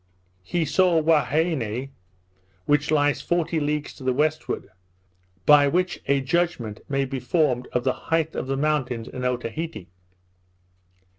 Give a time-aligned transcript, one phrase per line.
[0.41, 1.91] He saw Huaheine,
[2.65, 4.69] which lies forty leagues to the westward;
[5.45, 9.87] by which a judgment may be formed of the height of the mountains in Otaheite.